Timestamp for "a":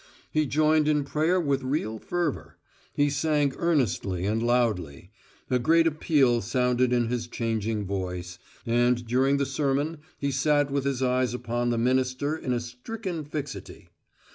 5.47-5.59, 12.51-12.59